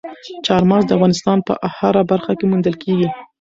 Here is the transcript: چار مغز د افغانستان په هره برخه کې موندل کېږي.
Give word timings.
چار 0.45 0.61
مغز 0.69 0.85
د 0.87 0.91
افغانستان 0.97 1.37
په 1.47 1.53
هره 1.77 2.01
برخه 2.11 2.31
کې 2.37 2.45
موندل 2.51 2.75
کېږي. 2.83 3.07